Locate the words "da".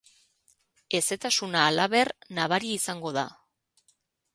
3.23-3.31